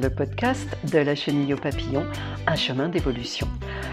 [0.00, 2.04] le podcast de la chenille au papillon,
[2.46, 3.48] un chemin d'évolution.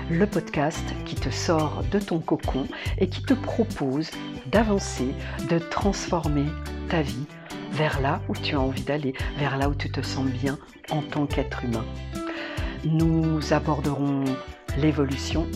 [0.09, 2.67] Le podcast qui te sort de ton cocon
[2.99, 4.11] et qui te propose
[4.47, 5.07] d'avancer,
[5.49, 6.45] de transformer
[6.89, 7.25] ta vie
[7.71, 10.57] vers là où tu as envie d'aller, vers là où tu te sens bien
[10.91, 11.85] en tant qu'être humain.
[12.83, 14.25] Nous aborderons
[14.77, 15.47] l'évolution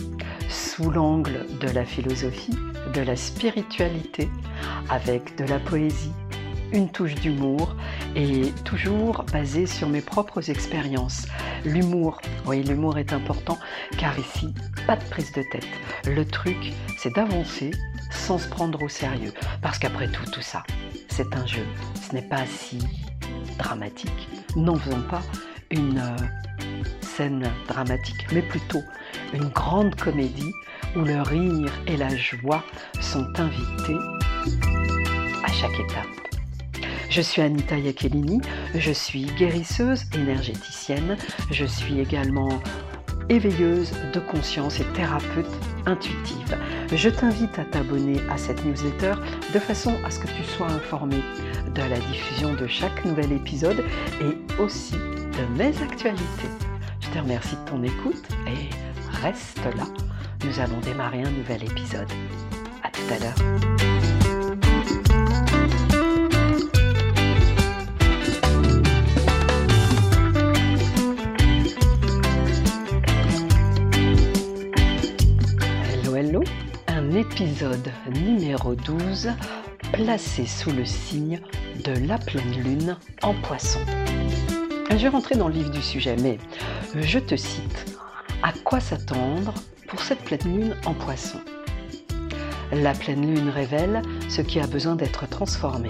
[0.48, 2.56] sous l'angle de la philosophie,
[2.92, 4.28] de la spiritualité,
[4.88, 6.12] avec de la poésie,
[6.72, 7.74] une touche d'humour
[8.16, 11.26] et toujours basé sur mes propres expériences.
[11.64, 13.58] L'humour, oui, l'humour est important
[13.98, 14.54] car ici,
[14.86, 15.68] pas de prise de tête.
[16.06, 17.70] Le truc, c'est d'avancer
[18.10, 19.32] sans se prendre au sérieux.
[19.62, 20.62] Parce qu'après tout, tout ça,
[21.08, 21.66] c'est un jeu.
[22.00, 22.78] Ce n'est pas si
[23.58, 24.28] dramatique.
[24.56, 25.22] N'en faisons pas
[25.70, 28.82] une euh, scène dramatique, mais plutôt
[29.32, 30.52] une grande comédie
[30.96, 32.64] où le rire et la joie
[33.00, 33.98] sont invités
[35.44, 36.29] à chaque étape.
[37.10, 38.40] Je suis Anita Iacchelini,
[38.76, 41.16] je suis guérisseuse énergéticienne,
[41.50, 42.48] je suis également
[43.28, 45.50] éveilleuse de conscience et thérapeute
[45.86, 46.56] intuitive.
[46.92, 49.14] Je t'invite à t'abonner à cette newsletter
[49.52, 51.16] de façon à ce que tu sois informé
[51.74, 53.84] de la diffusion de chaque nouvel épisode
[54.20, 56.48] et aussi de mes actualités.
[57.00, 58.70] Je te remercie de ton écoute et
[59.20, 59.86] reste là.
[60.44, 62.08] Nous allons démarrer un nouvel épisode.
[62.84, 63.99] À tout à l'heure.
[77.40, 77.90] Épisode
[78.22, 79.30] numéro 12,
[79.94, 81.40] placé sous le signe
[81.86, 83.80] de la pleine lune en poisson.
[84.90, 86.36] Je vais rentrer dans le vif du sujet, mais
[86.94, 87.98] je te cite
[88.42, 89.54] à quoi s'attendre
[89.88, 91.38] pour cette pleine lune en poisson?
[92.72, 95.88] La pleine lune révèle ce qui a besoin d'être transformé.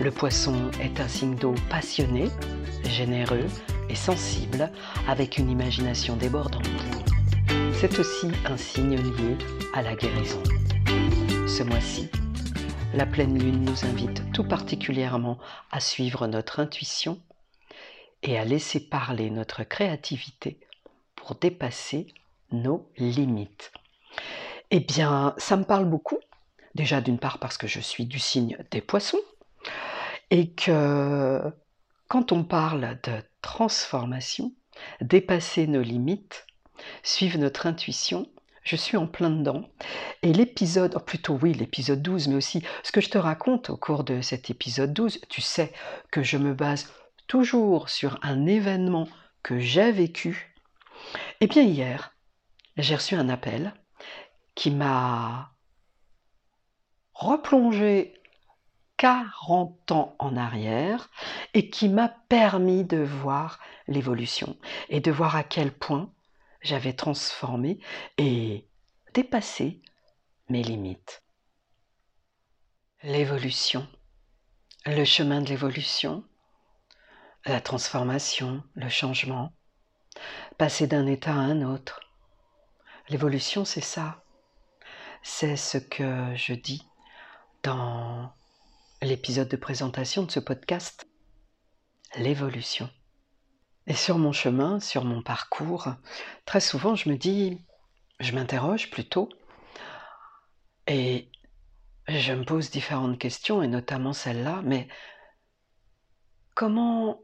[0.00, 2.28] Le poisson est un signe d'eau passionné,
[2.84, 3.46] généreux
[3.88, 4.70] et sensible,
[5.08, 6.93] avec une imagination débordante.
[7.86, 9.36] C'est aussi un signe lié
[9.74, 10.42] à la guérison.
[11.46, 12.08] Ce mois-ci,
[12.94, 15.38] la pleine lune nous invite tout particulièrement
[15.70, 17.20] à suivre notre intuition
[18.22, 20.58] et à laisser parler notre créativité
[21.14, 22.06] pour dépasser
[22.52, 23.70] nos limites.
[24.70, 26.20] Eh bien, ça me parle beaucoup.
[26.74, 29.20] Déjà d'une part parce que je suis du signe des poissons
[30.30, 31.42] et que
[32.08, 33.12] quand on parle de
[33.42, 34.54] transformation,
[35.02, 36.46] dépasser nos limites,
[37.02, 38.28] suivre notre intuition,
[38.62, 39.68] je suis en plein dedans.
[40.22, 43.76] Et l'épisode, oh, plutôt oui, l'épisode 12, mais aussi ce que je te raconte au
[43.76, 45.72] cours de cet épisode 12, tu sais
[46.10, 46.90] que je me base
[47.26, 49.08] toujours sur un événement
[49.42, 50.54] que j'ai vécu.
[51.40, 52.14] Eh bien hier,
[52.76, 53.74] j'ai reçu un appel
[54.54, 55.52] qui m'a
[57.12, 58.14] replongé
[58.96, 61.10] 40 ans en arrière
[61.52, 63.58] et qui m'a permis de voir
[63.88, 64.56] l'évolution
[64.88, 66.10] et de voir à quel point
[66.64, 67.78] j'avais transformé
[68.18, 68.66] et
[69.12, 69.80] dépassé
[70.48, 71.22] mes limites.
[73.02, 73.86] L'évolution,
[74.86, 76.24] le chemin de l'évolution,
[77.44, 79.52] la transformation, le changement,
[80.56, 82.00] passer d'un état à un autre.
[83.10, 84.24] L'évolution, c'est ça.
[85.22, 86.86] C'est ce que je dis
[87.62, 88.32] dans
[89.02, 91.06] l'épisode de présentation de ce podcast.
[92.16, 92.88] L'évolution.
[93.86, 95.88] Et sur mon chemin, sur mon parcours,
[96.46, 97.58] très souvent je me dis,
[98.18, 99.28] je m'interroge plutôt,
[100.86, 101.30] et
[102.08, 104.88] je me pose différentes questions, et notamment celle-là, mais
[106.54, 107.20] comment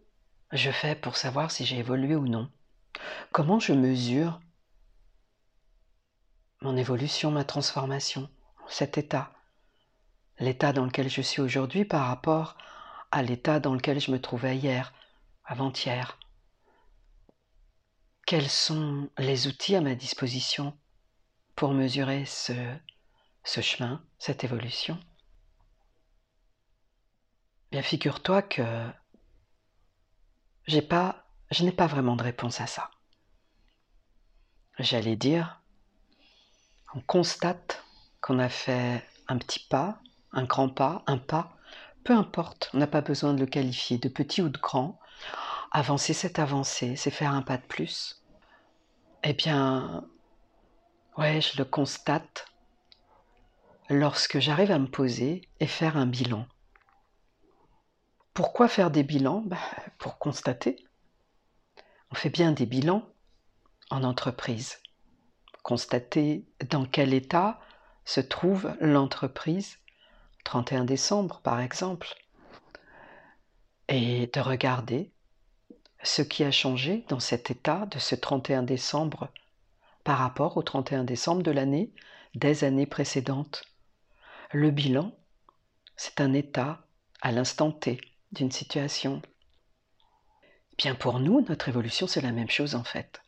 [0.53, 2.51] je fais pour savoir si j'ai évolué ou non?
[3.33, 4.41] Comment je mesure
[6.61, 8.29] mon évolution, ma transformation,
[8.69, 9.33] cet état?
[10.39, 12.57] L'état dans lequel je suis aujourd'hui par rapport
[13.11, 14.93] à l'état dans lequel je me trouvais hier,
[15.45, 16.19] avant-hier
[18.31, 20.79] quels sont les outils à ma disposition
[21.57, 22.53] pour mesurer ce,
[23.43, 25.01] chemin, cette évolution?
[27.73, 28.63] Bien, figure-toi que
[30.69, 32.93] j'ai pas, je n'ai pas vraiment de réponse à ça.
[34.79, 35.61] J'allais dire,
[36.95, 37.85] on constate
[38.21, 40.01] qu'on a fait un petit pas,
[40.31, 41.57] un grand pas, un pas,
[42.05, 45.01] peu importe, on n'a pas besoin de le qualifier de petit ou de grand.
[45.73, 48.20] Avancer, c'est avancer, c'est faire un pas de plus.
[49.23, 50.09] Eh bien,
[51.19, 52.47] ouais, je le constate
[53.91, 56.47] lorsque j'arrive à me poser et faire un bilan.
[58.33, 59.43] Pourquoi faire des bilans?
[59.45, 59.59] Bah,
[59.99, 60.77] Pour constater.
[62.11, 63.07] On fait bien des bilans
[63.91, 64.81] en entreprise.
[65.63, 67.61] Constater dans quel état
[68.07, 69.79] se trouve l'entreprise
[70.45, 72.09] 31 décembre par exemple.
[73.89, 75.13] Et de regarder
[76.03, 79.29] ce qui a changé dans cet état de ce 31 décembre
[80.05, 81.93] par rapport au 31 décembre de l'année
[82.35, 83.65] des années précédentes.
[84.53, 85.13] Le bilan,
[85.97, 86.81] c'est un état
[87.21, 88.01] à l'instant T
[88.33, 89.21] d'une situation.
[90.79, 93.21] Bien pour nous, notre évolution, c'est la même chose en fait.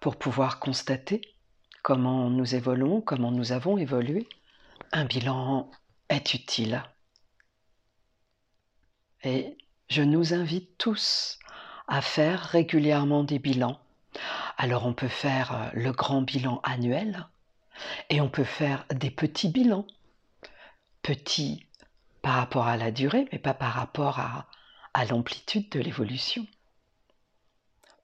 [0.00, 1.20] Pour pouvoir constater
[1.82, 4.28] comment nous évoluons, comment nous avons évolué,
[4.92, 5.70] un bilan
[6.08, 6.82] est utile.
[9.22, 9.56] Et
[9.88, 11.38] je nous invite tous
[11.90, 13.78] à faire régulièrement des bilans.
[14.56, 17.26] Alors on peut faire euh, le grand bilan annuel
[18.08, 19.86] et on peut faire des petits bilans.
[21.02, 21.66] Petits
[22.22, 24.46] par rapport à la durée, mais pas par rapport à,
[24.94, 26.46] à l'amplitude de l'évolution.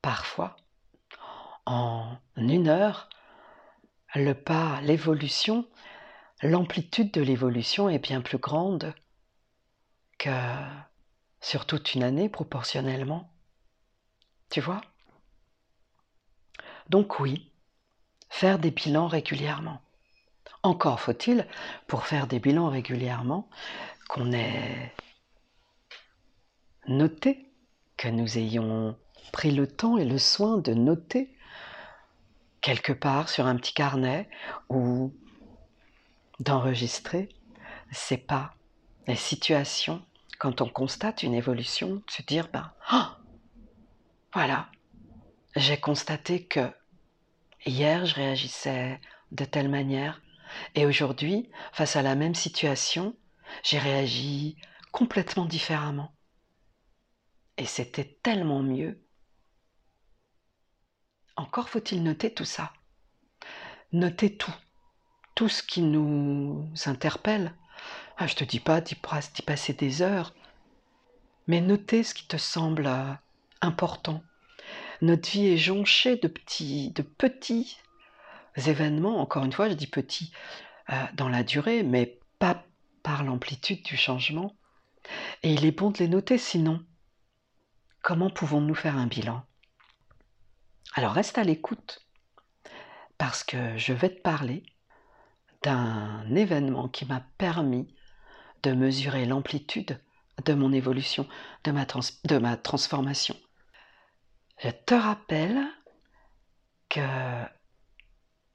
[0.03, 0.57] Parfois,
[1.67, 3.09] en une heure,
[4.15, 5.69] le pas, l'évolution,
[6.43, 8.95] l'amplitude de l'évolution est bien plus grande
[10.19, 10.31] que
[11.41, 13.31] sur toute une année proportionnellement.
[14.57, 14.81] Tu vois
[16.89, 17.53] Donc oui,
[18.31, 19.83] faire des bilans régulièrement.
[20.63, 21.47] Encore faut-il,
[21.87, 23.51] pour faire des bilans régulièrement,
[24.09, 24.95] qu'on ait
[26.89, 27.53] noté,
[27.99, 28.97] que nous ayons
[29.31, 31.37] pris le temps et le soin de noter
[32.63, 34.27] quelque part sur un petit carnet
[34.71, 35.13] ou
[36.41, 37.29] d'enregistrer
[37.93, 38.55] ces pas,
[39.07, 40.03] les situations,
[40.39, 43.16] quand on constate une évolution, se dire, ben, oh,
[44.37, 44.71] voilà,
[45.57, 46.71] j'ai constaté que
[47.65, 49.01] hier je réagissais
[49.33, 50.21] de telle manière
[50.75, 53.17] et aujourd'hui, face à la même situation,
[53.63, 54.59] j'ai réagi
[54.93, 56.13] complètement différemment.
[57.57, 59.03] Et c'était tellement mieux.
[61.37, 62.75] Encore faut-il noter tout ça.
[63.93, 64.55] Noter tout.
[65.35, 67.55] Tout ce qui nous interpelle.
[68.19, 70.35] Ah, je te dis pas d'y passer des heures,
[71.47, 73.15] mais noter ce qui te semble euh,
[73.67, 74.23] important.
[75.03, 77.77] Notre vie est jonchée de petits, de petits
[78.57, 80.33] événements, encore une fois, je dis petits
[80.91, 82.65] euh, dans la durée, mais pas
[83.03, 84.57] par l'amplitude du changement.
[85.43, 86.85] Et il est bon de les noter, sinon,
[88.03, 89.45] comment pouvons-nous faire un bilan?
[90.95, 92.07] Alors reste à l'écoute,
[93.19, 94.65] parce que je vais te parler
[95.63, 97.89] d'un événement qui m'a permis
[98.63, 100.01] de mesurer l'amplitude
[100.45, 101.27] de mon évolution,
[101.65, 101.87] de ma,
[102.25, 103.37] de ma transformation.
[104.59, 105.67] Je te rappelle
[106.89, 107.01] que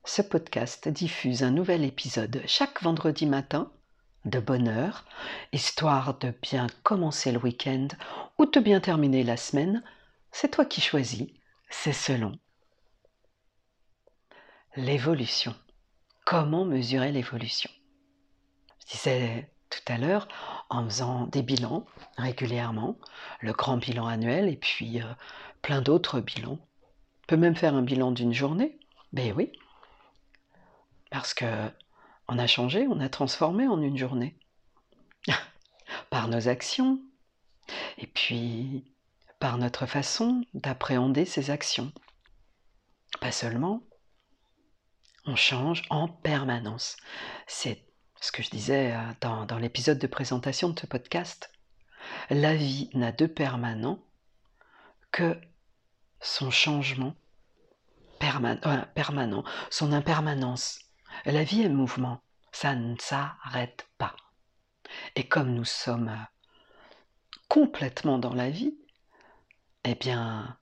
[0.04, 3.72] ce podcast diffuse un nouvel épisode chaque vendredi matin
[4.26, 5.06] de bonne heure,
[5.52, 7.88] histoire de bien commencer le week-end
[8.40, 9.84] ou de bien terminer la semaine,
[10.32, 11.28] c'est toi qui choisis,
[11.70, 12.32] c'est selon.
[14.76, 15.54] L'évolution.
[16.26, 17.70] Comment mesurer l'évolution?
[18.80, 20.28] Je disais tout à l'heure,
[20.70, 21.86] en faisant des bilans
[22.18, 22.98] régulièrement,
[23.40, 25.14] le grand bilan annuel et puis euh,
[25.62, 26.60] plein d'autres bilans.
[26.60, 28.80] On peut même faire un bilan d'une journée,
[29.14, 29.52] ben oui,
[31.10, 31.46] parce que
[32.28, 34.38] on a changé, on a transformé en une journée.
[36.10, 37.00] par nos actions.
[37.98, 38.86] Et puis
[39.40, 41.92] par notre façon d'appréhender ces actions.
[43.20, 43.84] Pas seulement,
[45.26, 46.96] on change en permanence.
[47.48, 47.86] C'est
[48.22, 51.52] ce que je disais euh, dans, l'épisode de présentation de ce podcast.
[52.30, 54.00] La vie n'a de permanent
[55.12, 55.40] que
[56.22, 57.16] son changement
[58.24, 60.80] euh, permanent, son impermanence.
[61.26, 64.16] La vie est mouvement, ça ne s'arrête pas.
[65.16, 66.24] Et comme nous sommes euh,
[67.48, 68.78] complètement dans la vie,
[69.84, 70.58] eh bien,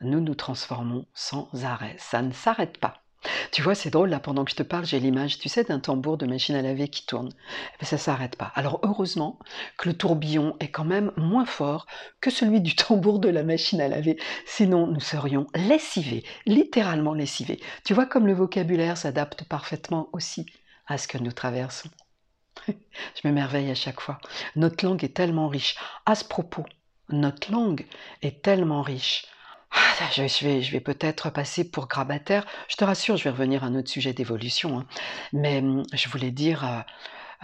[0.00, 1.96] nous nous transformons sans arrêt.
[1.98, 3.05] Ça ne s'arrête pas.
[3.52, 5.80] Tu vois, c'est drôle, là, pendant que je te parle, j'ai l'image, tu sais, d'un
[5.80, 7.28] tambour de machine à laver qui tourne.
[7.28, 8.52] Mais eh ça s'arrête pas.
[8.54, 9.38] Alors, heureusement
[9.78, 11.86] que le tourbillon est quand même moins fort
[12.20, 14.18] que celui du tambour de la machine à laver.
[14.44, 17.60] Sinon, nous serions lessivés, littéralement lessivés.
[17.84, 20.46] Tu vois comme le vocabulaire s'adapte parfaitement aussi
[20.86, 21.90] à ce que nous traversons.
[22.68, 24.18] je m'émerveille à chaque fois.
[24.54, 25.76] Notre langue est tellement riche.
[26.06, 26.64] À ce propos,
[27.08, 27.86] notre langue
[28.22, 29.26] est tellement riche
[29.70, 32.46] ah, je vais, peut-être passer pour grabataire.
[32.68, 34.78] Je te rassure, je vais revenir à un autre sujet d'évolution.
[34.78, 34.86] Hein.
[35.32, 36.80] Mais hum, je voulais dire, euh,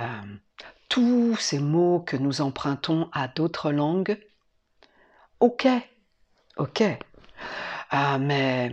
[0.00, 0.36] euh,
[0.88, 4.18] tous ces mots que nous empruntons à d'autres langues,
[5.40, 5.66] ok,
[6.56, 6.82] ok.
[7.90, 8.72] Ah, mais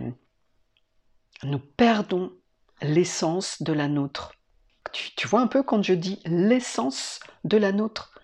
[1.42, 2.32] nous perdons
[2.82, 4.32] l'essence de la nôtre.
[4.92, 8.18] Tu, vois un peu quand je dis l'essence de la nôtre?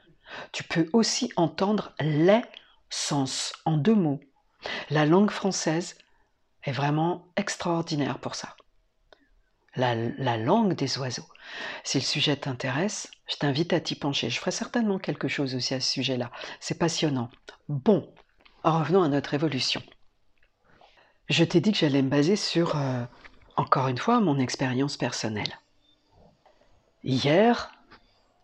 [0.52, 4.20] Tu peux aussi entendre l'essence en deux mots.
[4.90, 5.96] La langue française
[6.62, 8.56] est vraiment extraordinaire pour ça.
[9.74, 9.94] La,
[10.38, 11.26] langue des oiseaux.
[11.84, 14.30] Si le sujet t'intéresse, je t'invite à t'y pencher.
[14.30, 16.30] Je ferai certainement quelque chose aussi à ce sujet-là.
[16.60, 17.30] C'est passionnant.
[17.68, 18.10] Bon,
[18.64, 19.82] revenons à notre évolution.
[21.28, 23.04] Je t'ai dit que j'allais me baser sur, euh,
[23.56, 25.58] encore une fois, mon expérience personnelle.
[27.04, 27.75] Hier,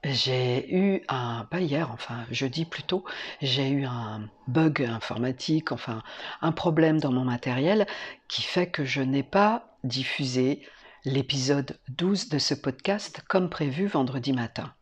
[0.05, 3.05] j'ai eu un, pas hier, enfin jeudi plutôt,
[3.41, 6.03] j'ai eu un bug informatique, enfin
[6.41, 7.87] un problème dans mon matériel
[8.29, 10.67] qui fait que je n'ai pas diffusé
[11.05, 14.75] l'épisode 12 de ce podcast comme prévu vendredi matin.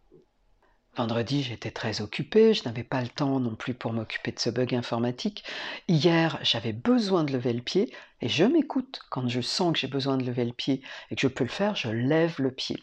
[0.97, 4.51] Vendredi, j'étais très occupée, je n'avais pas le temps non plus pour m'occuper de ce
[4.51, 5.45] bug informatique.
[5.87, 9.01] Hier, j'avais besoin de lever le pied et je m'écoute.
[9.09, 11.51] Quand je sens que j'ai besoin de lever le pied et que je peux le
[11.51, 12.83] faire, je lève le pied.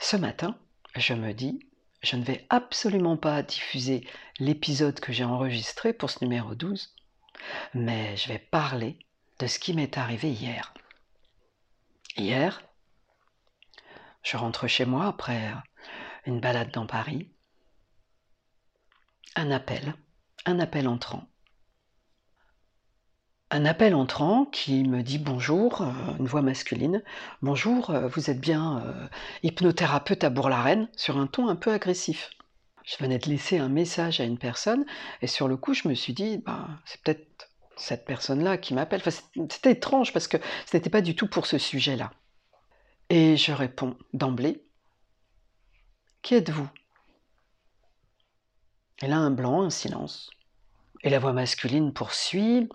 [0.00, 0.56] Ce matin,
[0.96, 1.66] je me dis,
[2.02, 4.06] je ne vais absolument pas diffuser
[4.38, 6.94] l'épisode que j'ai enregistré pour ce numéro 12,
[7.74, 8.98] mais je vais parler
[9.38, 10.74] de ce qui m'est arrivé hier.
[12.16, 12.62] Hier,
[14.22, 15.52] je rentre chez moi après
[16.26, 17.30] une balade dans Paris.
[19.36, 19.94] Un appel,
[20.46, 21.28] un appel entrant.
[23.50, 27.02] Un appel entrant qui me dit bonjour, euh, une voix masculine.
[27.40, 29.08] Bonjour, euh, vous êtes bien euh,
[29.42, 32.28] hypnothérapeute à Bourg-la-Reine, sur un ton un peu agressif.
[32.84, 34.84] Je venais de laisser un message à une personne
[35.22, 39.00] et sur le coup, je me suis dit, bah, c'est peut-être cette personne-là qui m'appelle.
[39.02, 40.36] c'était étrange parce que
[40.66, 42.10] ce n'était pas du tout pour ce sujet-là.
[43.08, 44.62] Et je réponds d'emblée,
[46.20, 46.68] qui êtes-vous?
[49.00, 50.28] Et là, un blanc, un silence.
[51.02, 52.68] Et la voix masculine poursuit.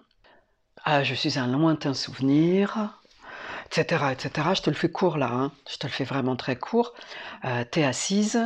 [0.85, 2.99] Ah, je suis un lointain souvenir,
[3.67, 4.49] etc., etc.
[4.53, 5.51] Je te le fais court là, hein.
[5.69, 6.93] je te le fais vraiment très court.
[7.45, 8.39] Euh, T'es assise.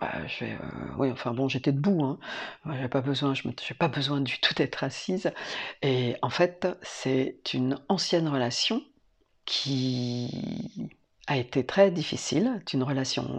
[0.00, 0.12] Bah,
[0.42, 0.56] euh,
[0.98, 2.04] oui, enfin bon, j'étais debout.
[2.04, 2.18] Hein.
[2.80, 5.32] J'ai pas besoin, je n'ai pas besoin du tout d'être assise.
[5.82, 8.82] Et en fait, c'est une ancienne relation
[9.44, 10.90] qui
[11.26, 12.62] a été très difficile.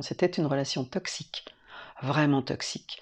[0.02, 1.46] C'était une relation toxique,
[2.02, 3.02] vraiment toxique.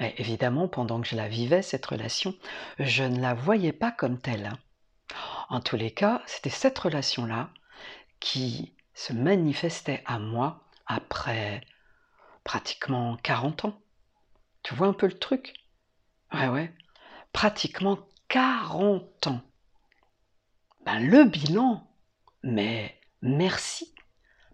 [0.00, 2.34] Et évidemment, pendant que je la vivais, cette relation,
[2.78, 4.52] je ne la voyais pas comme telle.
[5.48, 7.50] En tous les cas, c'était cette relation-là
[8.20, 11.60] qui se manifestait à moi après
[12.44, 13.80] pratiquement 40 ans.
[14.62, 15.54] Tu vois un peu le truc?
[16.32, 16.74] Ouais, ouais.
[17.32, 19.42] Pratiquement 40 ans.
[20.84, 21.86] Ben, le bilan,
[22.42, 23.94] mais merci.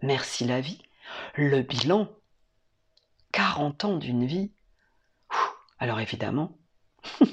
[0.01, 0.81] Merci la vie.
[1.35, 2.09] Le bilan,
[3.31, 4.51] 40 ans d'une vie.
[5.79, 6.57] Alors évidemment,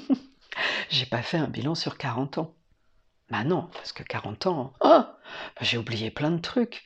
[0.89, 2.56] j'ai pas fait un bilan sur 40 ans.
[3.29, 5.01] Bah non, parce que 40 ans, oh,
[5.61, 6.85] j'ai oublié plein de trucs.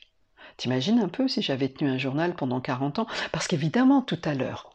[0.56, 3.06] T'imagines un peu si j'avais tenu un journal pendant 40 ans?
[3.30, 4.70] Parce qu'évidemment, tout à l'heure,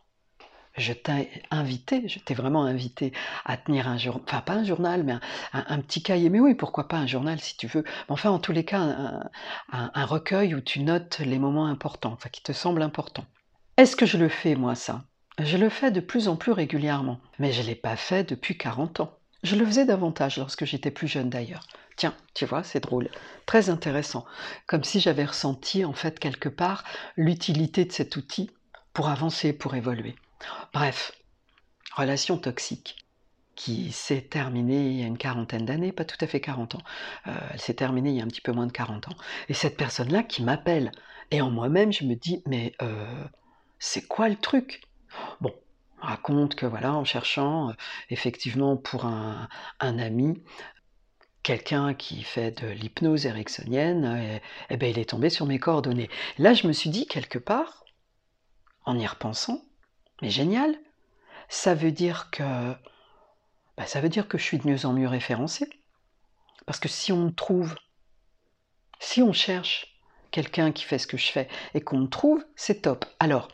[0.77, 3.11] je t'ai invité, je t'ai vraiment invité
[3.45, 5.15] à tenir un journal, enfin pas un journal, mais
[5.53, 6.29] un, petit cahier.
[6.29, 7.83] Mais oui, pourquoi pas un journal si tu veux.
[8.07, 9.29] Enfin, en tous les cas, un,
[9.93, 13.25] un recueil où tu notes les moments importants, enfin qui te semblent importants.
[13.77, 15.03] Est-ce que je le fais, moi, ça?
[15.39, 18.57] Je le fais de plus en plus régulièrement, mais je ne l'ai pas fait depuis
[18.57, 19.17] 40 ans.
[19.47, 21.65] Je le faisais davantage lorsque j'étais plus jeune d'ailleurs.
[21.95, 23.09] Tiens, tu vois, c'est drôle,
[23.45, 24.25] très intéressant.
[24.65, 26.83] Comme si j'avais ressenti en fait quelque part
[27.15, 28.51] l'utilité de cet outil
[28.91, 30.15] pour avancer, pour évoluer.
[30.73, 31.13] Bref,
[31.95, 32.97] relation toxique
[33.55, 36.83] qui s'est terminée il y a une quarantaine d'années, pas tout à fait 40 ans.
[37.27, 39.15] Euh, elle s'est terminée il y a un petit peu moins de 40 ans.
[39.47, 40.91] Et cette personne-là qui m'appelle,
[41.31, 43.23] et en moi-même, je me dis, mais euh,
[43.79, 44.81] c'est quoi le truc?
[45.39, 45.53] Bon,
[45.99, 47.73] raconte que voilà, en cherchant euh,
[48.09, 49.47] effectivement pour un,
[49.79, 50.43] ami,
[51.43, 54.39] quelqu'un qui fait de l'hypnose ericksonienne, et, euh,
[54.69, 56.09] eh ben, il est tombé sur mes coordonnées.
[56.37, 57.83] Là, je me suis dit quelque part,
[58.85, 59.65] en y repensant,
[60.21, 60.77] mais génial,
[61.49, 62.43] ça veut dire que
[63.77, 65.69] bah, ça veut dire que je suis de mieux en mieux référencé.
[66.65, 67.75] Parce que si on trouve,
[68.99, 69.99] si on cherche
[70.31, 73.05] quelqu'un qui fait ce que je fais et qu'on me trouve, c'est top.
[73.19, 73.47] Alors,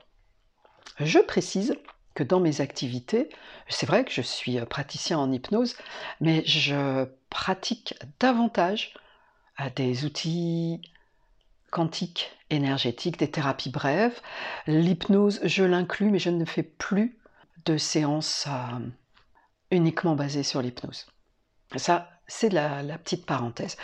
[1.00, 1.76] je précise
[2.14, 3.30] que dans mes activités,
[3.70, 5.76] c'est vrai que je suis euh, praticien en hypnose,
[6.22, 8.94] mais je pratique davantage
[9.60, 10.82] euh, des outils
[11.72, 14.22] quantiques, énergétiques, des thérapies brèves.
[14.68, 17.18] L'hypnose, je l'inclus, mais je ne fais plus
[17.66, 18.80] de séances euh,
[19.72, 21.08] uniquement basées sur l'hypnose.
[21.76, 23.78] Ça, c'est la, petite parenthèse.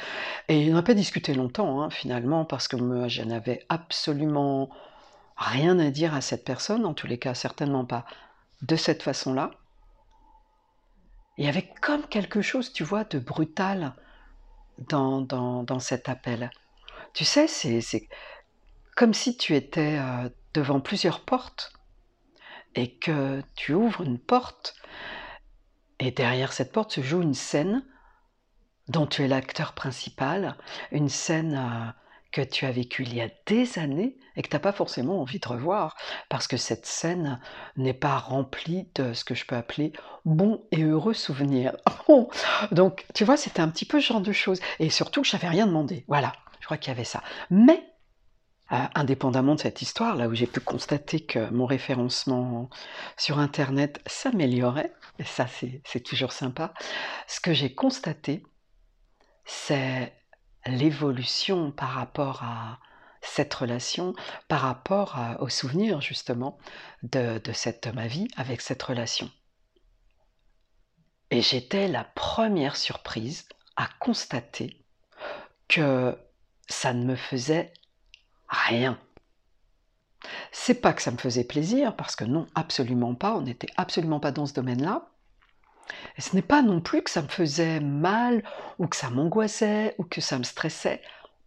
[0.48, 4.70] Et on n'a pas discuté longtemps, hein, finalement, parce que moi, je n'avais absolument
[5.40, 8.06] rien à dire à cette personne, en tous les cas certainement pas
[8.62, 9.52] de cette façon-là.
[11.38, 13.96] Y avait comme quelque chose, tu vois, de brutal
[14.78, 16.52] dans, dans, cet appel.
[17.14, 18.10] Tu sais, c'est
[18.96, 21.72] comme si tu étais euh, devant plusieurs portes
[22.76, 24.76] et que tu ouvres une porte
[26.00, 27.86] et derrière cette porte se joue une scène
[28.90, 30.58] dont tu es l'acteur principal,
[30.92, 31.92] une scène euh,
[32.32, 35.22] que tu as vécu il y a des années et que tu n'as pas forcément
[35.22, 35.98] envie de revoir
[36.30, 37.40] parce que cette scène
[37.76, 39.94] n'est pas remplie de ce que je peux appeler
[40.26, 41.76] bons et heureux souvenirs.
[42.72, 44.60] Donc, tu vois, c'était un petit peu ce genre de choses.
[44.80, 46.06] Et surtout, je n'avais rien demandé.
[46.08, 47.24] Voilà, je crois qu'il y avait ça.
[47.50, 47.84] Mais,
[48.72, 52.70] euh, indépendamment de cette histoire, là où j'ai pu constater que mon référencement
[53.18, 56.74] sur Internet s'améliorait, et ça c'est toujours sympa,
[57.28, 58.44] ce que j'ai constaté,
[59.44, 60.14] c'est
[60.66, 62.80] l'évolution par rapport à
[63.22, 64.14] cette relation,
[64.48, 66.58] par rapport au souvenir justement
[67.04, 69.30] de, de cette ma vie avec cette relation.
[71.32, 74.84] Et j'étais la première surprise à constater
[75.68, 76.18] que
[76.68, 77.74] ça ne me faisait
[78.48, 79.00] rien.
[80.52, 84.20] C'est pas que ça me faisait plaisir, parce que non, absolument pas, on n'était absolument
[84.20, 85.10] pas dans ce domaine-là,
[86.18, 88.44] et ce n'est pas non plus que ça me faisait mal,
[88.78, 91.02] ou que ça m'angoissait, ou que ça me stressait.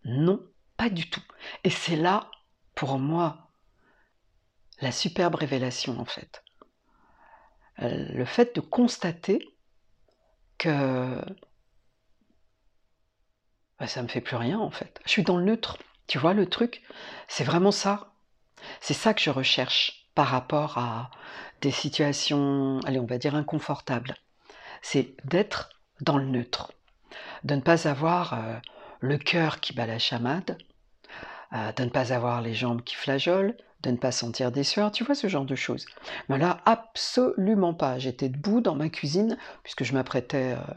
[0.05, 0.41] Non,
[0.77, 1.23] pas du tout.
[1.65, 2.31] Et c'est là,
[2.75, 3.51] pour moi,
[4.81, 6.43] la superbe révélation, en fait.
[7.81, 9.49] Euh, le fait de constater
[10.59, 11.21] que
[13.79, 15.01] bah, ça me fait plus rien, en fait.
[15.05, 15.79] Je suis dans le neutre.
[16.07, 16.83] Tu vois, le truc,
[17.29, 18.13] c'est vraiment ça.
[18.81, 21.11] C'est ça que je recherche par rapport à
[21.63, 24.17] des situations, allez, on va dire inconfortables
[24.83, 25.71] c'est d'être
[26.01, 26.73] dans le neutre,
[27.45, 28.57] de ne pas avoir euh,
[29.01, 30.59] le cœur qui bat la chamade,
[31.55, 34.93] euh, de ne pas avoir les jambes qui flageolent, de ne pas sentir des sueurs,
[34.93, 35.87] tu vois ce genre de choses.
[36.29, 37.99] Mais là, absolument pas.
[37.99, 40.75] J'étais debout dans ma cuisine, puisque je m'apprêtais euh,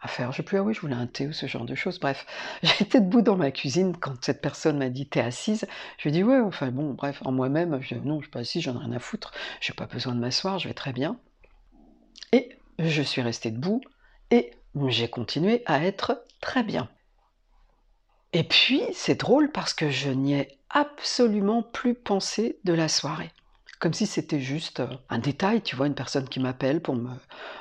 [0.00, 1.74] à faire, je sais plus, ah oui, je voulais un thé ou ce genre de
[1.74, 1.98] choses.
[1.98, 2.26] Bref,
[2.62, 5.66] j'étais debout dans ma cuisine quand cette personne m'a dit, t'es assise.
[5.98, 8.40] Je lui ai dit, ouais, enfin bon, bref, en moi-même, je non, je suis pas
[8.40, 11.16] assise, j'en ai rien à foutre, j'ai pas besoin de m'asseoir, je vais très bien.
[12.32, 13.80] Et je suis restée debout
[14.30, 14.52] et
[14.88, 16.88] j'ai continué à être très bien.
[18.32, 23.30] Et puis, c'est drôle parce que je n'y ai absolument plus pensé de la soirée.
[23.78, 24.80] Comme si c'était juste
[25.10, 27.10] un détail, tu vois, une personne qui m'appelle pour me,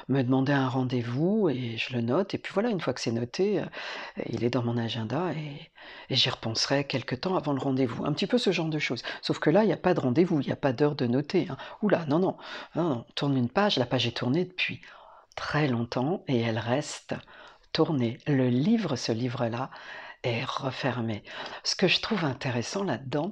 [0.07, 2.35] demander un rendez-vous et je le note.
[2.35, 3.65] Et puis voilà, une fois que c'est noté, euh,
[4.29, 5.71] il est dans mon agenda et,
[6.11, 8.05] j'y repenserai quelques temps avant le rendez-vous.
[8.05, 9.01] Un petit peu ce genre de choses.
[9.23, 11.07] Sauf que là, il n'y a pas de rendez-vous, il n'y a pas d'heure de
[11.07, 11.47] noter.
[11.49, 11.57] Hein.
[11.81, 12.37] Oula, non, non,
[12.75, 14.79] non, non, tourne une page, la page est tournée depuis
[15.35, 17.15] très longtemps et elle reste
[17.71, 18.17] tournée.
[18.27, 19.69] Le livre, ce livre-là,
[20.23, 21.23] est refermé.
[21.63, 23.31] Ce que je trouve intéressant là-dedans,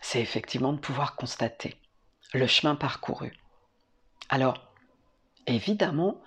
[0.00, 1.76] c'est effectivement de pouvoir constater
[2.34, 3.32] le chemin parcouru.
[4.28, 4.72] Alors,
[5.46, 6.20] évidemment,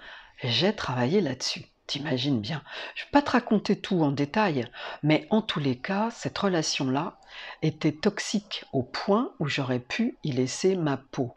[0.44, 1.66] j'ai travaillé là-dessus.
[1.88, 2.64] T'imagines bien.
[2.96, 4.66] Je ne vais pas te raconter tout en détail,
[5.04, 7.20] mais en tous les cas, cette relation-là
[7.62, 11.34] était toxique au point où j'aurais pu y laisser ma peau,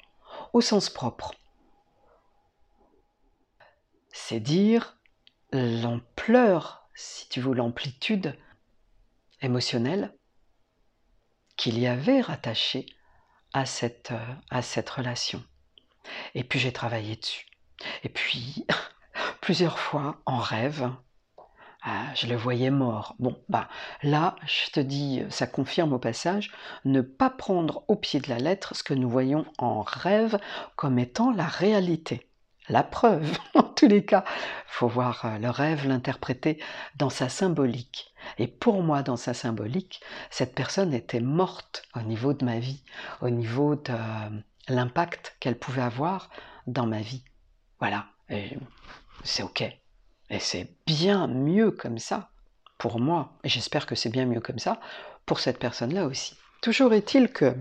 [0.53, 1.35] au sens propre
[4.15, 4.97] c'est dire
[5.53, 8.39] l'ampleur, si tu veux, l'amplitude
[9.43, 10.15] émotionnelle
[11.57, 12.87] qu'il y avait rattachée
[13.53, 14.15] à cette,
[14.51, 15.43] à cette relation.
[16.35, 17.47] Et puis j'ai travaillé dessus.
[18.05, 18.65] Et puis,
[19.41, 20.91] plusieurs fois, en rêve,
[21.83, 23.17] ah, je le voyais mort.
[23.19, 23.69] Bon, bah
[24.03, 26.53] là, je te dis, ça confirme au passage,
[26.85, 30.39] ne pas prendre au pied de la lettre ce que nous voyons en rêve
[30.77, 32.31] comme étant la réalité
[32.69, 33.39] la preuve.
[33.55, 34.25] En tous les cas,
[34.67, 36.63] faut voir euh, le rêve, l'interpréter
[36.97, 38.15] dans sa symbolique.
[38.39, 40.01] Et pour moi, dans sa symbolique,
[40.31, 42.85] cette personne était morte au niveau de ma vie,
[43.21, 44.31] au niveau de euh,
[44.69, 46.31] l'impact qu'elle pouvait avoir
[46.67, 47.25] dans ma vie.
[47.81, 48.07] Voilà,
[49.25, 49.63] c'est ok.
[50.31, 52.31] Et c'est bien mieux comme ça
[52.79, 53.37] pour moi.
[53.45, 54.81] Et j'espère que c'est bien mieux comme ça
[55.27, 56.37] pour cette personne-là aussi.
[56.63, 57.55] Toujours est-il que,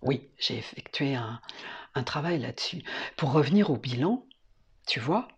[0.00, 1.40] oui, j'ai effectué un,
[1.94, 2.82] un travail là-dessus.
[3.16, 4.24] Pour revenir au bilan,
[4.86, 5.28] tu vois,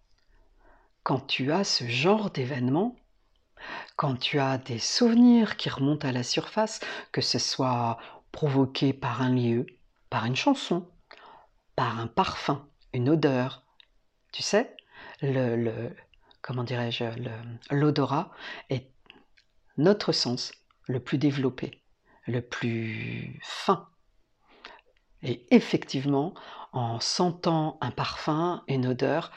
[1.02, 2.96] quand tu as ce genre d'événement,
[3.96, 6.80] quand tu as des souvenirs qui remontent à la surface,
[7.12, 7.98] que ce soit
[8.32, 9.66] provoqué par un lieu,
[10.10, 10.88] par une chanson,
[11.76, 13.64] par un parfum, une odeur,
[14.32, 14.76] tu sais,
[15.22, 15.90] le,
[16.42, 17.04] comment dirais-je,
[17.70, 18.30] l'odorat
[18.70, 18.90] est
[19.76, 20.52] notre sens
[20.86, 21.82] le plus développé,
[22.26, 23.88] le plus fin.
[25.24, 26.34] Et effectivement,
[26.72, 29.32] en sentant un parfum, une odeur,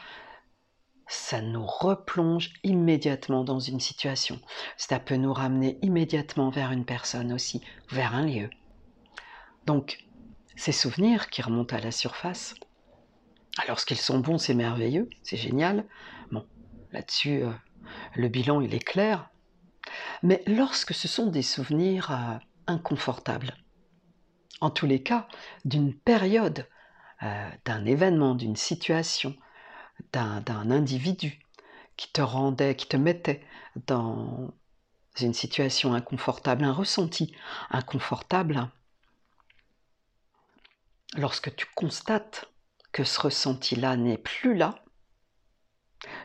[1.07, 4.39] ça nous replonge immédiatement dans une situation.
[4.75, 8.49] Ça peut nous ramener immédiatement vers une personne aussi, vers un lieu.
[9.65, 10.05] Donc,
[10.57, 12.55] ces souvenirs qui remontent à la surface,
[13.63, 15.85] alors qu'ils sont bons, c'est merveilleux, c'est génial.
[16.31, 16.45] Bon,
[16.91, 17.51] là-dessus, euh,
[18.15, 19.29] le bilan, il est clair.
[20.21, 23.55] Mais lorsque ce sont des souvenirs euh, inconfortables,
[24.61, 25.27] en tous les cas,
[25.65, 26.67] d'une période,
[27.23, 29.35] euh, d'un événement, d'une situation,
[30.13, 31.39] d'un individu
[31.95, 33.43] qui te rendait, qui te mettait
[33.87, 34.53] dans
[35.19, 37.35] une situation inconfortable, un ressenti
[37.71, 38.69] inconfortable,
[41.15, 42.45] lorsque tu constates
[42.91, 44.83] que ce ressenti-là n'est plus là,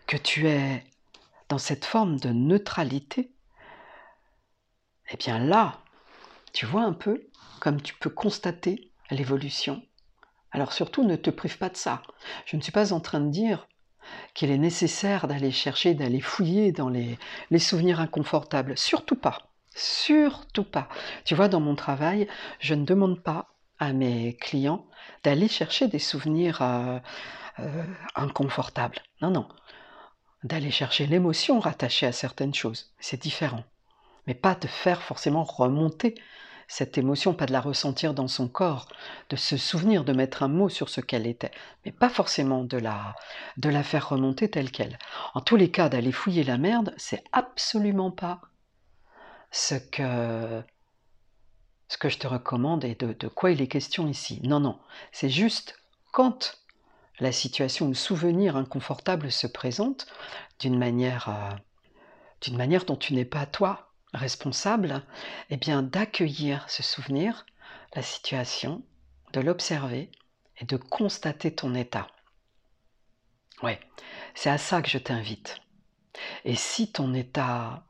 [0.07, 0.85] que tu es
[1.49, 3.33] dans cette forme de neutralité,
[5.11, 5.81] eh bien là,
[6.53, 7.31] tu vois un peu
[7.63, 9.85] comme tu peux constater l'évolution.
[10.51, 12.03] Alors surtout, ne te prive pas de ça.
[12.45, 13.69] Je ne suis pas en train de dire
[14.35, 17.19] qu'il est nécessaire d'aller chercher, d'aller fouiller dans les,
[17.61, 18.77] souvenirs inconfortables.
[18.77, 19.53] Surtout pas.
[19.77, 20.89] Surtout pas.
[21.25, 22.27] Tu vois, dans mon travail,
[22.59, 24.85] je ne demande pas à mes clients
[25.23, 26.99] d'aller chercher des souvenirs euh,
[27.61, 27.85] euh,
[28.17, 28.99] inconfortables.
[29.21, 29.47] Non, non.
[30.43, 32.93] D'aller chercher l'émotion rattachée à certaines choses.
[32.99, 33.63] C'est différent.
[34.27, 36.17] Mais pas de faire forcément remonter
[36.73, 38.89] cette émotion, pas de la ressentir dans son corps,
[39.29, 41.51] de se souvenir, de mettre un mot sur ce qu'elle était,
[41.85, 43.15] mais pas forcément de la,
[43.59, 44.99] de la faire remonter telle qu'elle.
[45.35, 48.41] En tous les cas, d'aller fouiller la merde, c'est absolument pas
[49.51, 50.63] ce que,
[51.89, 54.41] ce que je te recommande et de, quoi il est question ici.
[54.43, 54.79] Non, non,
[55.13, 55.79] c'est juste
[56.11, 56.59] quand
[57.21, 60.07] la situation ou le souvenir inconfortable se présente
[60.59, 61.55] d'une manière, euh,
[62.41, 65.03] d'une manière dont tu n'es pas toi responsable,
[65.51, 67.47] eh bien d'accueillir ce souvenir,
[67.95, 68.83] la situation,
[69.33, 70.11] de l'observer
[70.59, 72.09] et de constater ton état.
[73.63, 73.81] Ouais,
[74.35, 75.61] c'est à ça que je t'invite.
[76.45, 77.85] Et si ton état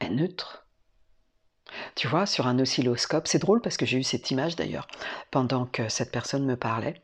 [0.00, 0.66] est neutre,
[1.94, 4.86] tu vois, sur un oscilloscope, c'est drôle parce que j'ai eu cette image d'ailleurs
[5.30, 7.02] pendant que cette personne me parlait.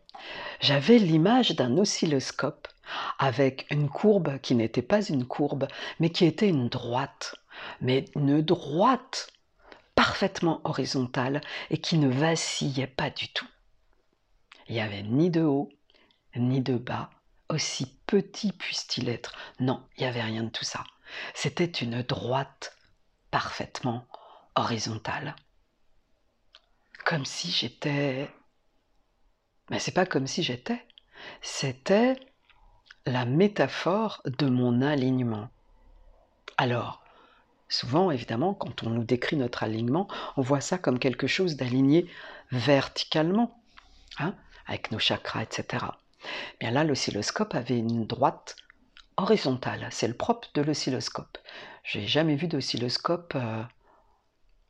[0.61, 2.69] J'avais l'image d'un oscilloscope
[3.19, 5.69] avec une courbe qui n'était pas une courbe,
[6.01, 7.37] mais qui était une droite
[7.81, 9.33] mais une droite
[9.95, 11.41] parfaitement horizontale
[11.71, 13.49] et qui ne vacillait pas du tout.
[14.69, 15.71] Il n'y avait ni de haut,
[16.37, 17.11] ni de bas,
[17.49, 19.33] aussi petit puisse-t-il être.
[19.61, 20.85] Non, il n'y avait rien de tout ça.
[21.35, 22.77] C'était une droite
[23.31, 24.07] parfaitement
[24.55, 25.35] horizontale.
[27.05, 28.31] Comme si j'étais...
[29.71, 30.87] Mais c'est pas comme si j'étais.
[31.43, 32.19] C'était
[33.07, 35.49] la métaphore de mon alignement.
[36.57, 37.03] Alors,
[37.69, 42.11] Souvent, évidemment, quand on nous décrit notre alignement, on voit ça comme quelque chose d'aligné
[42.51, 43.61] verticalement,
[44.19, 44.35] hein,
[44.67, 45.85] avec nos chakras, etc.
[46.61, 48.57] Bien là, l'oscilloscope avait une droite
[49.17, 49.87] horizontale.
[49.91, 51.39] C'est le propre de l'oscilloscope.
[51.85, 53.63] J'ai jamais vu d'oscilloscope euh,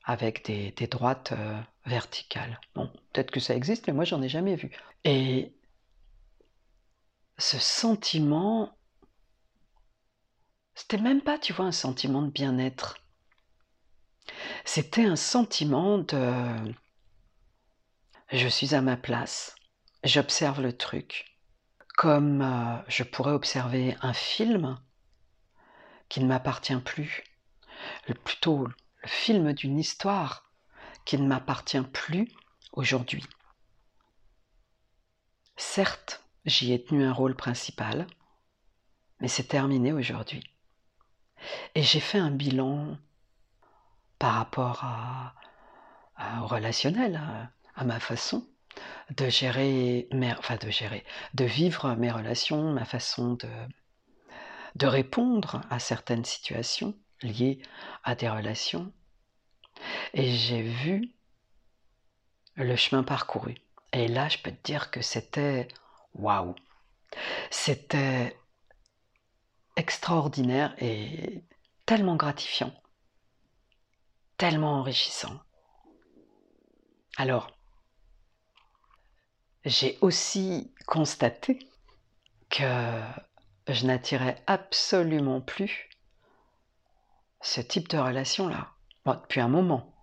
[0.05, 2.61] avec des, droites euh, verticales.
[2.75, 4.71] Bon, peut-être que ça existe, mais moi, j'en ai jamais vu.
[5.05, 5.53] Et
[7.39, 8.78] ce sentiment
[10.79, 12.99] c'était même pas, tu vois, un sentiment de bien-être.
[14.65, 16.73] C'était un sentiment de
[18.31, 19.57] je suis à ma place,
[20.05, 21.37] j'observe le truc,
[21.97, 24.79] comme euh, je pourrais observer un film
[26.09, 27.25] qui ne m'appartient plus,
[28.23, 30.53] plutôt le film d'une histoire
[31.05, 32.31] qui ne m'appartient plus
[32.73, 33.25] aujourd'hui.
[35.57, 38.07] Certes, j'y ai tenu un rôle principal,
[39.19, 40.45] mais c'est terminé aujourd'hui.
[41.75, 42.97] Et j'ai fait un bilan
[44.19, 44.85] par rapport
[46.43, 47.21] au relationnel,
[47.77, 48.47] à, ma façon
[49.17, 50.57] de gérer, enfin
[51.35, 53.49] de vivre mes relations, ma façon de,
[54.75, 57.61] de répondre à certaines situations liées
[58.05, 58.93] à des relations.
[60.15, 61.13] Et j'ai vu
[62.57, 63.55] le chemin parcouru.
[63.93, 65.69] Et là, je peux te dire que c'était
[66.15, 66.55] waouh.
[67.51, 68.37] C'était
[69.79, 71.43] extraordinaire et
[71.87, 72.75] tellement gratifiant,
[74.37, 75.41] tellement enrichissant.
[77.17, 77.51] Alors,
[79.65, 81.61] j'ai aussi constaté
[82.51, 83.01] que
[83.69, 85.89] je n'attirais absolument plus
[87.41, 88.73] ce type de relation-là,
[89.07, 89.95] depuis un moment.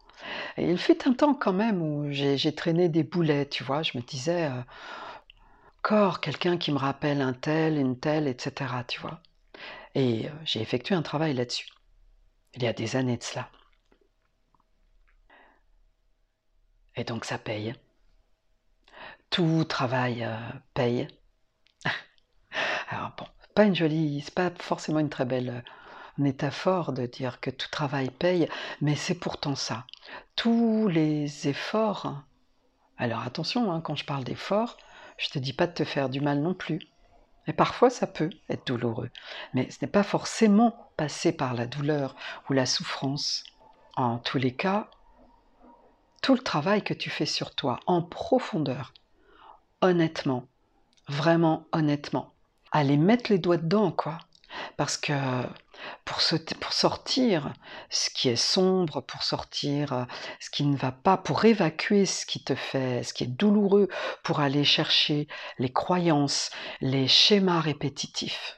[0.57, 4.03] Il fut un temps quand même où j'ai traîné des boulets, tu vois, je me
[4.03, 4.61] disais, euh,
[5.79, 9.21] encore quelqu'un qui me rappelle un tel, une telle, etc., tu vois.
[9.95, 11.67] Et euh, j'ai effectué un travail là-dessus,
[12.55, 13.49] il y a des années de cela.
[16.95, 17.73] Et donc ça paye.
[19.29, 20.35] Tout travail euh,
[20.73, 21.07] paye.
[22.89, 25.61] Alors bon, pas une jolie, c'est pas forcément une très belle euh,
[26.17, 28.47] métaphore de dire que tout travail paye,
[28.81, 29.85] mais c'est pourtant ça.
[30.35, 32.23] Tous les efforts.
[32.97, 34.77] Alors attention, hein, quand je parle d'efforts,
[35.17, 36.81] je te dis pas de te faire du mal non plus.
[37.47, 39.09] Et parfois, ça peut être douloureux.
[39.53, 42.15] Mais ce n'est pas forcément passer par la douleur
[42.49, 43.43] ou la souffrance.
[43.95, 44.89] En tous les cas,
[46.21, 48.93] tout le travail que tu fais sur toi en profondeur,
[49.81, 50.47] honnêtement,
[51.07, 52.33] vraiment honnêtement,
[52.71, 54.17] aller mettre les doigts dedans, quoi.
[54.77, 55.13] Parce que
[56.05, 57.53] pour, sortir
[57.89, 60.03] ce qui est sombre, pour sortir euh,
[60.39, 63.87] ce qui ne va pas, pour évacuer ce qui te fait, ce qui est douloureux,
[64.23, 65.27] pour aller chercher
[65.59, 66.49] les croyances,
[66.81, 68.57] les schémas répétitifs,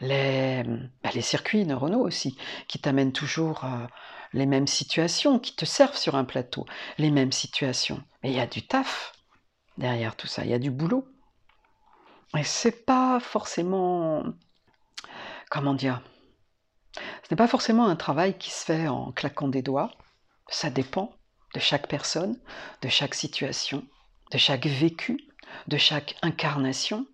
[0.00, 0.62] les,
[1.02, 2.36] bah, les circuits neuronaux aussi,
[2.68, 3.86] qui t'amènent toujours euh,
[4.32, 6.66] les mêmes situations, qui te servent sur un plateau,
[6.98, 8.02] les mêmes situations.
[8.22, 9.12] Mais il y a du taf
[9.78, 11.06] derrière tout ça, il y a du boulot.
[12.36, 14.22] Et c'est pas forcément
[15.50, 16.02] comment dire,
[16.94, 19.92] ce n'est pas forcément un travail qui se fait en claquant des doigts.
[20.48, 21.16] Ça dépend
[21.54, 22.38] de chaque personne,
[22.82, 23.86] de chaque situation,
[24.32, 25.28] de chaque vécu,
[25.66, 27.06] de chaque incarnation,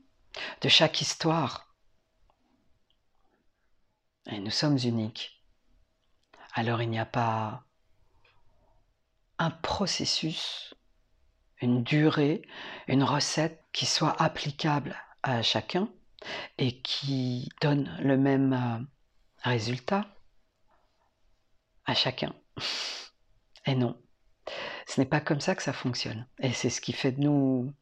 [0.60, 1.72] de chaque histoire.
[4.26, 5.42] Et nous sommes uniques.
[6.54, 7.64] Alors il n'y a pas
[9.38, 10.74] un processus,
[11.60, 12.42] une durée,
[12.88, 15.88] une recette qui soit applicable à chacun
[16.58, 18.84] et qui donne le même euh,
[19.42, 20.06] résultat
[21.84, 22.34] à chacun.
[23.66, 23.96] Et non,
[24.86, 26.26] ce n'est pas comme ça que ça fonctionne.
[26.40, 27.72] Et c'est ce qui fait de nous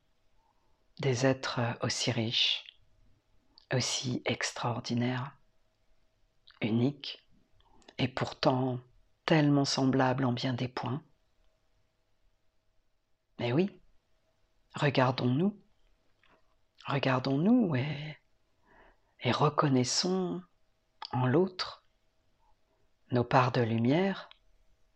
[0.99, 2.65] des êtres euh, aussi riches,
[3.73, 5.35] aussi extraordinaires,
[6.61, 7.25] uniques,
[7.99, 8.81] et pourtant
[9.25, 11.03] tellement semblables en bien des points.
[13.39, 13.71] Mais oui,
[14.75, 15.59] regardons-nous,
[16.91, 20.43] regardons-nous et reconnaissons
[21.13, 21.85] en l'autre
[23.11, 24.29] nos parts de lumière,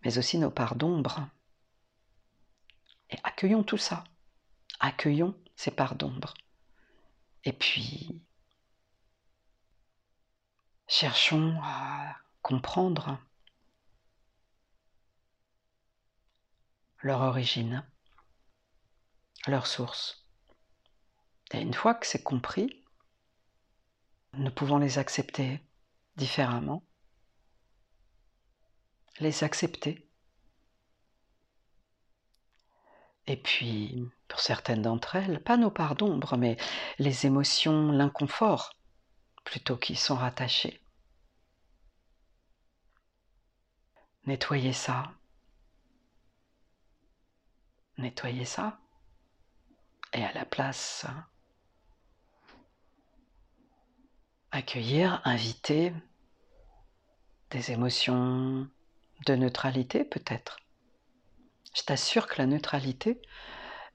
[0.03, 1.29] mais aussi nos parts d'ombre.
[3.11, 4.05] Et accueillons tout ça.
[4.81, 6.35] Accueillons ces parts d'ombre.
[7.45, 8.23] Et puis,
[10.87, 13.19] cherchons à comprendre
[16.99, 17.85] leur origine,
[19.47, 20.24] leur source.
[21.55, 22.83] Et une fois que c'est compris,
[24.33, 25.61] nous pouvons les accepter
[26.17, 26.83] différemment.
[29.21, 30.11] Les accepter.
[33.29, 36.57] Et puis, pour certaines d'entre elles, pas nos parts d'ombre, mais
[36.99, 38.77] les émotions, l'inconfort,
[39.45, 40.83] plutôt qui sont rattachés.
[44.27, 45.13] Nettoyez ça.
[47.99, 48.81] Nettoyez ça.
[50.13, 51.07] Et à la place,
[54.55, 55.93] accueillir, inviter
[57.51, 58.69] des émotions
[59.27, 60.59] de neutralité peut-être.
[61.75, 63.21] Je t'assure que la neutralité,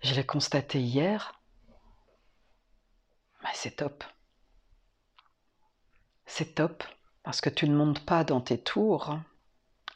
[0.01, 1.39] je l'ai constaté hier,
[3.53, 4.03] c'est top.
[6.25, 6.83] C'est top
[7.23, 9.19] parce que tu ne montes pas dans tes tours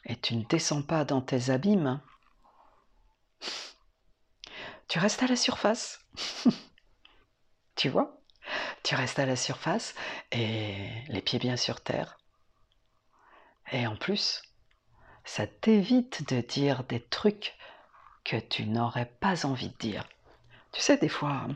[0.04, 2.00] et tu ne descends pas dans tes abîmes.
[4.88, 6.04] Tu restes à la surface.
[7.76, 8.20] tu vois?
[8.82, 9.94] Tu restes à la surface
[10.32, 12.18] et les pieds bien sur terre.
[13.72, 14.42] Et en plus,
[15.24, 17.54] ça t'évite de dire des trucs
[18.24, 20.08] que tu n'aurais pas envie de dire.
[20.72, 21.46] Tu sais, des fois,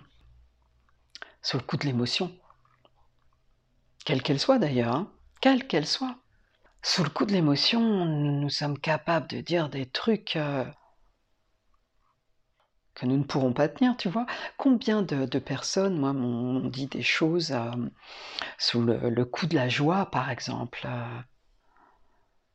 [1.43, 2.35] sous le coup de l'émotion,
[4.05, 6.17] quelle qu'elle soit d'ailleurs, hein, quelle qu'elle soit,
[6.83, 10.65] sous le coup de l'émotion, nous sommes capables de dire des trucs euh,
[12.99, 14.27] que nous ne pourrons pas tenir, tu vois.
[14.57, 17.71] Combien de, personnes, moi, m'ont dit des choses euh,
[18.59, 20.83] sous le, coup de la joie, par exemple.
[20.85, 21.21] Euh,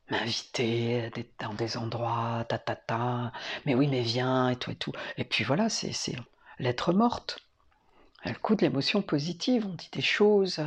[0.10, 3.32] m'inviter dans des endroits, ta, ta, ta,
[3.66, 4.92] mais oui, mais viens, et tout, et tout.
[5.18, 5.94] Et puis voilà, c'est
[6.60, 7.40] l'être morte.
[8.26, 10.60] Le coup de l'émotion positive, on dit des choses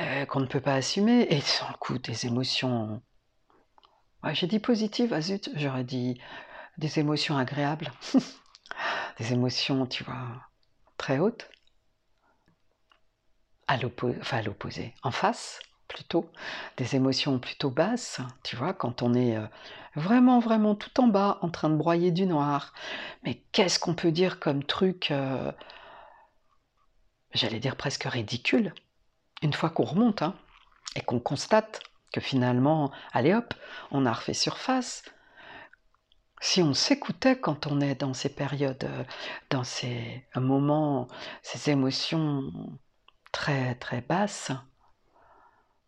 [0.00, 3.02] euh, qu'on ne peut pas assumer, et sur le coup des émotions...
[4.32, 6.20] J'ai dit positives, ah zut, j'aurais dit
[6.78, 7.92] des émotions agréables,
[9.18, 10.48] des émotions, tu vois,
[10.96, 11.48] très hautes,
[13.66, 13.76] à
[14.42, 16.30] l'opposé, en face plutôt,
[16.76, 19.46] des émotions plutôt basses, tu vois, quand on est euh,
[19.94, 22.72] vraiment, vraiment tout en bas, en train de broyer du noir.
[23.24, 25.52] Mais qu'est-ce qu'on peut dire comme truc, euh,
[27.32, 28.74] j'allais dire presque ridicule,
[29.42, 30.34] une fois qu'on remonte, hein,
[30.96, 31.80] et qu'on constate
[32.12, 33.54] que finalement, allez hop,
[33.90, 35.04] on a refait surface,
[36.40, 39.04] si on s'écoutait quand on est dans ces périodes, euh,
[39.50, 41.08] dans ces moments,
[41.42, 42.52] ces émotions
[43.32, 44.52] très très basses,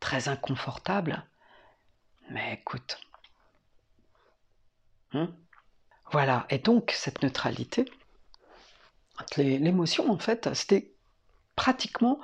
[0.00, 1.24] très inconfortables,
[2.30, 3.00] mais écoute.
[5.12, 5.34] Hein?
[6.10, 7.84] voilà, et donc cette neutralité,
[9.36, 10.92] l'émotion en fait, c'était
[11.56, 12.20] pratiquement,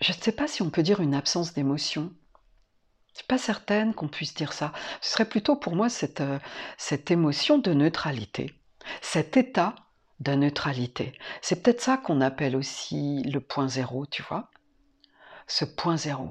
[0.00, 2.12] je ne sais pas si on peut dire une absence d'émotion,
[3.16, 4.72] je suis pas certaine qu'on puisse dire ça.
[5.00, 6.38] Ce serait plutôt pour moi cette, euh,
[6.76, 8.52] cette émotion de neutralité,
[9.00, 9.74] cet état
[10.20, 11.14] de neutralité.
[11.40, 14.50] C'est peut-être ça qu'on appelle aussi le point zéro, tu vois.
[15.46, 16.30] Ce point zéro.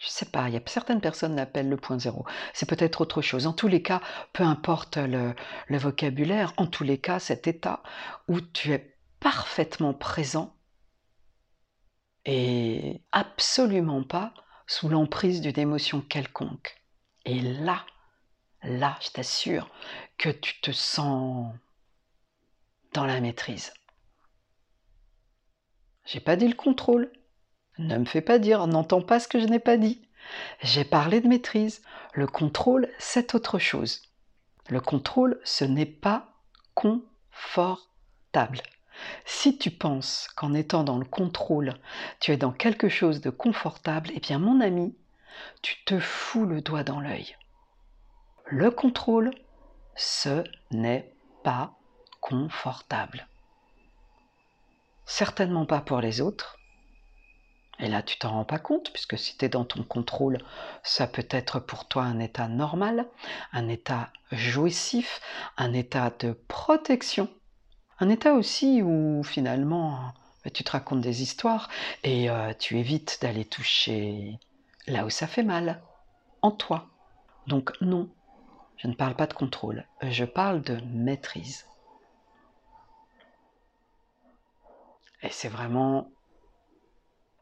[0.00, 2.24] Je sais pas, il y a certaines personnes l'appellent le point zéro.
[2.54, 3.46] C'est peut-être autre chose.
[3.46, 4.00] En tous les cas,
[4.32, 5.36] peu importe le,
[5.68, 7.84] le vocabulaire, en tous les cas, cet état
[8.26, 10.56] où tu es parfaitement présent
[12.24, 14.34] et absolument pas
[14.70, 16.80] sous l'emprise d'une émotion quelconque.
[17.24, 17.84] Et là,
[18.62, 19.68] là, je t'assure
[20.16, 21.52] que tu te sens
[22.92, 23.72] dans la maîtrise.
[26.04, 27.10] J'ai pas dit le contrôle.
[27.78, 30.08] Ne me fais pas dire, n'entends pas ce que je n'ai pas dit.
[30.62, 31.82] J'ai parlé de maîtrise.
[32.12, 34.02] Le contrôle, c'est autre chose.
[34.68, 36.32] Le contrôle, ce n'est pas
[36.74, 38.62] confortable.
[39.24, 41.74] Si tu penses qu'en étant dans le contrôle,
[42.20, 44.94] tu es dans quelque chose de confortable, eh bien mon ami,
[45.62, 47.36] tu te fous le doigt dans l'œil.
[48.46, 49.30] Le contrôle,
[49.96, 51.74] ce n'est pas
[52.20, 53.26] confortable.
[55.06, 56.56] Certainement pas pour les autres.
[57.80, 60.38] Et là, tu t'en rends pas compte, puisque si tu es dans ton contrôle,
[60.82, 63.08] ça peut être pour toi un état normal,
[63.52, 65.20] un état jouissif,
[65.56, 67.28] un état de protection.
[68.00, 71.68] Un état aussi où finalement bah, tu te racontes des histoires
[72.02, 74.38] et euh, tu évites d'aller toucher
[74.86, 75.82] là où ça fait mal,
[76.40, 76.88] en toi.
[77.46, 78.08] Donc non,
[78.78, 81.66] je ne parle pas de contrôle, je parle de maîtrise.
[85.22, 86.10] Et c'est vraiment,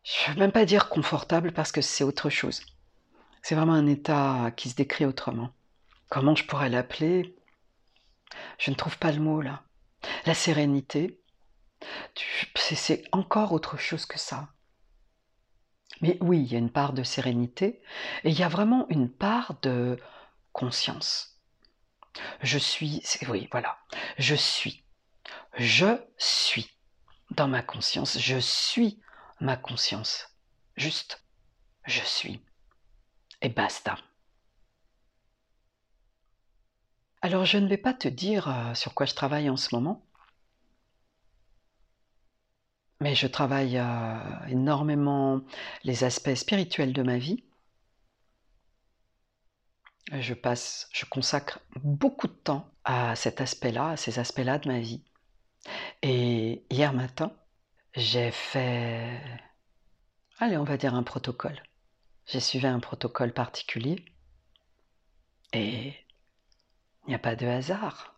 [0.02, 2.62] je ne veux même pas dire confortable parce que c'est autre chose.
[3.42, 5.50] C'est vraiment un état qui se décrit autrement.
[6.08, 7.36] Comment je pourrais l'appeler?
[8.58, 9.62] Je ne trouve pas le mot là.
[10.26, 11.20] La sérénité,
[12.54, 14.48] c'est encore autre chose que ça.
[16.00, 17.80] Mais oui, il y a une part de sérénité
[18.24, 19.98] et il y a vraiment une part de
[20.52, 21.38] conscience.
[22.42, 23.78] Je suis, oui, voilà,
[24.18, 24.84] je suis.
[25.56, 26.70] Je suis
[27.30, 28.18] dans ma conscience.
[28.18, 29.00] Je suis
[29.40, 30.28] ma conscience.
[30.76, 31.24] Juste,
[31.84, 32.40] je suis.
[33.42, 33.96] Et basta.
[37.22, 40.04] Alors je ne vais pas te dire euh, sur quoi je travaille en ce moment,
[43.00, 45.40] mais je travaille euh, énormément
[45.85, 47.44] les aspects spirituels de ma vie.
[50.12, 54.81] Je passe, je consacre beaucoup de temps à cet aspect-là, à ces aspects-là de ma
[54.81, 55.02] vie.
[56.02, 57.33] Et hier matin,
[57.94, 59.20] j'ai fait,
[60.38, 61.62] allez, on va dire un protocole.
[62.26, 64.04] J'ai suivi un protocole particulier.
[65.52, 65.94] Et
[67.08, 68.14] il n'y a pas de hasard.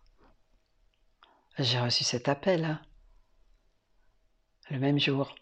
[1.60, 2.82] J'ai reçu cet appel hein,
[4.68, 5.32] le même jour.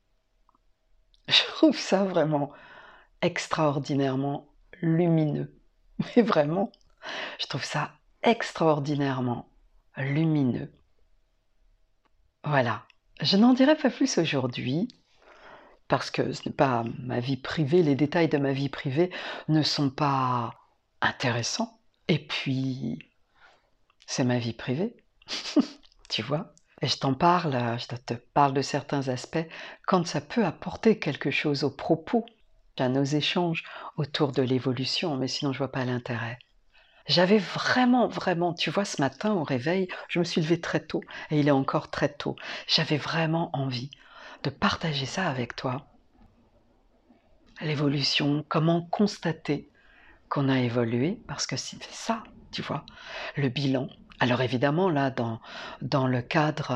[1.28, 2.50] Je trouve ça vraiment
[3.20, 4.48] extraordinairement
[4.80, 5.54] lumineux.
[6.16, 6.72] Mais vraiment,
[7.38, 9.50] je trouve ça extraordinairement
[9.98, 10.72] lumineux.
[12.44, 12.86] Voilà,
[13.20, 14.88] je n'en dirai pas plus aujourd'hui
[15.86, 19.10] parce que ce n'est pas ma vie privée, les détails de ma vie privée
[19.48, 20.54] ne sont pas
[21.02, 21.79] intéressants.
[22.10, 22.98] Et puis,
[24.04, 24.96] c'est ma vie privée,
[26.08, 26.52] tu vois?
[26.82, 29.46] Et je t'en parle, je te parle de certains aspects
[29.86, 32.26] quand ça peut apporter quelque chose au propos
[32.80, 33.62] à nos échanges
[33.96, 36.40] autour de l'évolution, mais sinon je vois pas l'intérêt.
[37.06, 41.02] J'avais vraiment, vraiment, tu vois, ce matin au réveil, je me suis levée très tôt,
[41.30, 42.34] et il est encore très tôt.
[42.66, 43.92] J'avais vraiment envie
[44.42, 45.86] de partager ça avec toi.
[47.60, 49.69] L'évolution, comment constater
[50.30, 52.86] qu'on a évolué, parce que c'est ça, tu vois,
[53.36, 53.88] le bilan.
[54.20, 55.40] Alors évidemment, là, dans,
[55.82, 56.70] dans le cadre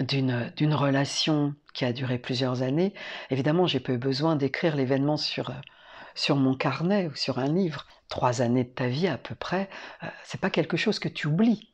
[0.00, 2.94] euh, d'une relation qui a duré plusieurs années,
[3.30, 5.54] évidemment, j'ai pas eu besoin d'écrire l'événement sur, euh,
[6.14, 7.86] sur mon carnet ou sur un livre.
[8.08, 9.68] Trois années de ta vie à peu près,
[10.02, 11.70] euh, c'est pas quelque chose que tu oublies.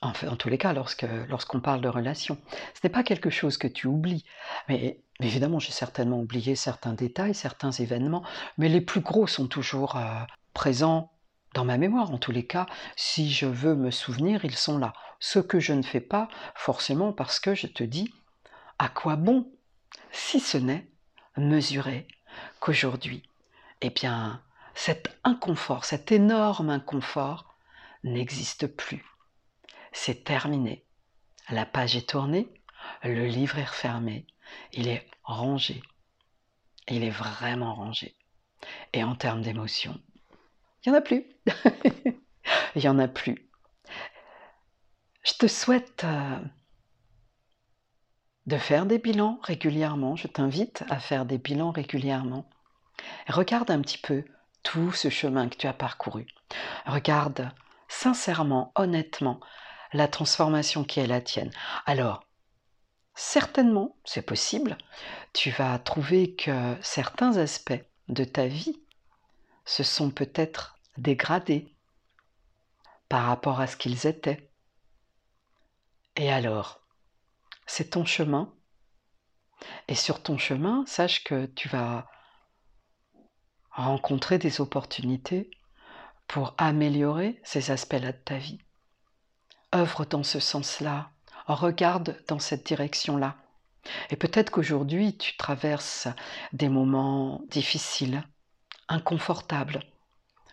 [0.00, 2.38] En, en tous les cas, lorsqu'on parle de relation,
[2.74, 4.24] ce n'est pas quelque chose que tu oublies.
[4.68, 8.22] Mais évidemment, j'ai certainement oublié certains détails, certains événements,
[8.56, 10.22] mais les plus gros sont toujours euh,
[10.54, 11.12] présents
[11.54, 12.10] dans ma mémoire.
[12.12, 14.92] En tous les cas, si je veux me souvenir, ils sont là.
[15.18, 18.12] Ce que je ne fais pas, forcément, parce que je te dis,
[18.78, 19.50] à quoi bon
[20.12, 20.88] si ce n'est
[21.36, 22.06] mesurer
[22.60, 23.22] qu'aujourd'hui,
[23.80, 24.42] eh bien,
[24.74, 27.56] cet inconfort, cet énorme inconfort
[28.04, 29.04] n'existe plus.
[29.92, 30.84] C'est terminé.
[31.50, 32.48] La page est tournée,
[33.02, 34.26] le livre est refermé,
[34.72, 35.82] il est rangé.
[36.88, 38.16] Il est vraiment rangé.
[38.92, 40.00] Et en termes d'émotion,
[40.84, 41.26] il n'y en a plus.
[42.74, 43.50] il n'y en a plus.
[45.22, 46.38] Je te souhaite euh,
[48.46, 50.16] de faire des bilans régulièrement.
[50.16, 52.48] Je t'invite à faire des bilans régulièrement.
[53.28, 54.24] Regarde un petit peu
[54.62, 56.26] tout ce chemin que tu as parcouru.
[56.86, 57.50] Regarde
[57.88, 59.40] sincèrement, honnêtement,
[59.92, 61.50] la transformation qui est la tienne.
[61.86, 62.24] Alors,
[63.18, 64.78] certainement, c'est possible,
[65.32, 68.80] tu vas trouver que certains aspects de ta vie
[69.64, 71.74] se sont peut-être dégradés
[73.08, 74.50] par rapport à ce qu'ils étaient.
[76.14, 76.80] Et alors,
[77.66, 78.54] c'est ton chemin.
[79.88, 82.08] Et sur ton chemin, sache que tu vas
[83.72, 85.50] rencontrer des opportunités
[86.28, 88.60] pour améliorer ces aspects-là de ta vie.
[89.74, 91.10] Œuvre dans ce sens-là,
[91.54, 93.36] regarde dans cette direction-là.
[94.10, 96.08] Et peut-être qu'aujourd'hui, tu traverses
[96.52, 98.22] des moments difficiles,
[98.88, 99.82] inconfortables.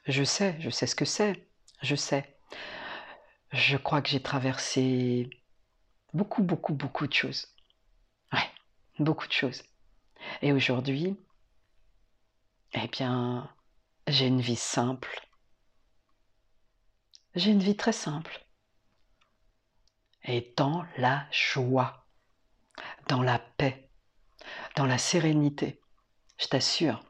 [0.08, 1.48] Je sais, je sais ce que c'est,
[1.82, 2.38] je sais.
[3.52, 5.30] Je crois que j'ai traversé
[6.14, 7.48] beaucoup, beaucoup, beaucoup de choses.
[8.32, 8.50] Ouais,
[9.00, 9.64] beaucoup de choses.
[10.42, 11.18] Et aujourd'hui,
[12.74, 13.50] eh bien,
[14.08, 15.28] j'ai une vie simple.
[17.36, 18.45] J'ai une vie très simple.
[20.28, 22.06] Et dans la joie,
[23.08, 23.90] dans la paix,
[24.76, 25.80] dans la sérénité,
[26.38, 27.04] je t'assure.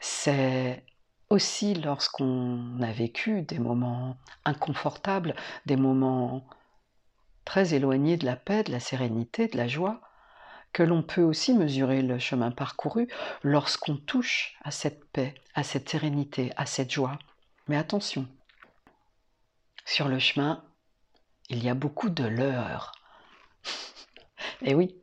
[0.00, 0.84] C'est
[1.30, 5.34] aussi lorsqu'on a vécu des moments inconfortables,
[5.66, 6.46] des moments
[7.44, 10.00] très éloignés de la paix, de la sérénité, de la joie,
[10.72, 13.08] que l'on peut aussi mesurer le chemin parcouru
[13.42, 17.18] lorsqu'on touche à cette paix, à cette sérénité, à cette joie.
[17.68, 18.28] Mais attention,
[19.84, 20.62] sur le chemin,
[21.50, 22.92] il y a beaucoup de leurres.
[24.62, 24.96] Et oui,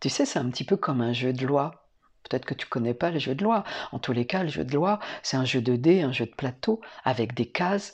[0.00, 1.88] tu sais, c'est un petit peu comme un jeu de loi.
[2.24, 3.64] Peut-être que tu connais pas les jeux de loi.
[3.92, 6.26] En tous les cas, le jeu de loi, c'est un jeu de dés, un jeu
[6.26, 7.92] de plateau, avec des cases.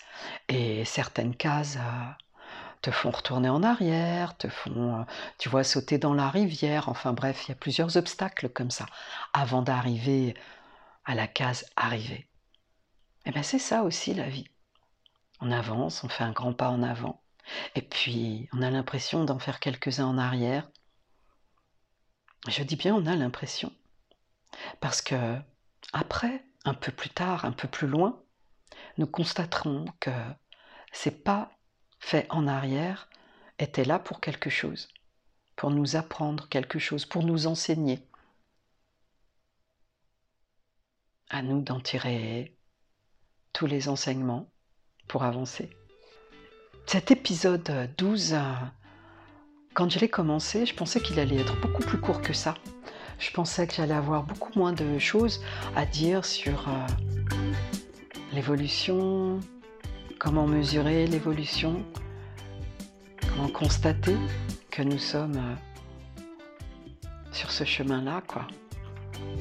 [0.48, 2.10] Et certaines cases euh,
[2.82, 5.04] te font retourner en arrière, te font, euh,
[5.38, 6.88] tu vois, sauter dans la rivière.
[6.88, 8.86] Enfin bref, il y a plusieurs obstacles comme ça
[9.32, 10.34] avant d'arriver
[11.04, 12.28] à la case arrivée.
[13.26, 14.48] Et eh bien c'est ça aussi la vie.
[15.40, 17.22] On avance, on fait un grand pas en avant,
[17.74, 20.68] et puis on a l'impression d'en faire quelques-uns en arrière.
[22.48, 23.72] Je dis bien on a l'impression.
[24.80, 25.38] Parce que
[25.92, 28.22] après, un peu plus tard, un peu plus loin,
[28.98, 30.10] nous constaterons que
[30.92, 31.50] c'est pas
[31.98, 33.08] fait en arrière
[33.58, 34.88] était là pour quelque chose,
[35.56, 38.06] pour nous apprendre quelque chose, pour nous enseigner.
[41.28, 42.56] À nous d'en tirer
[43.52, 44.50] tous les enseignements
[45.08, 45.70] pour avancer.
[46.86, 48.36] Cet épisode 12,
[49.72, 52.54] quand je l'ai commencé, je pensais qu'il allait être beaucoup plus court que ça.
[53.18, 55.40] Je pensais que j'allais avoir beaucoup moins de choses
[55.76, 56.86] à dire sur euh,
[58.32, 59.40] l'évolution,
[60.18, 61.84] comment mesurer l'évolution,
[63.28, 64.16] comment constater
[64.70, 68.46] que nous sommes euh, sur ce chemin-là, quoi.